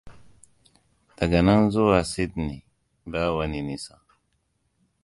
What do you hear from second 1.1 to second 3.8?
Daga nan zuwa Sydey ba wani